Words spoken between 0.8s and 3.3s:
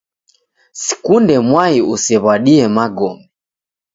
Sikunde mwai usew'uadie magome.